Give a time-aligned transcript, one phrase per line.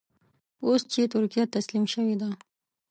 [0.65, 2.29] اوس چې ترکیه تسليم شوې ده.